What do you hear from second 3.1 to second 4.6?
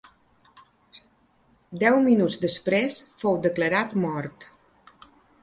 fou declarat mort.